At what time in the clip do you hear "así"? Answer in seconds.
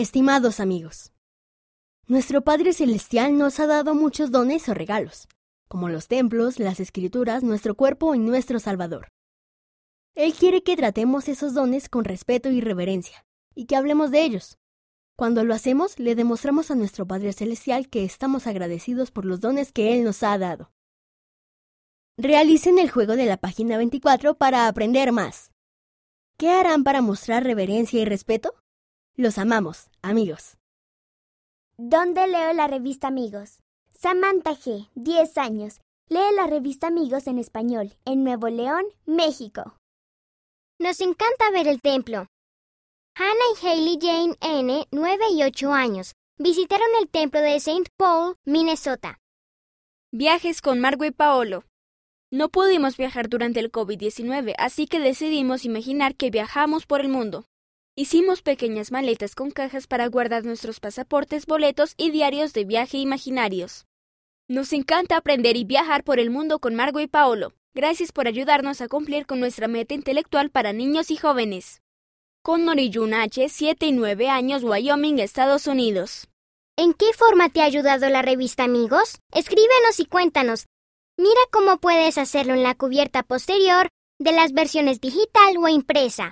54.56-54.86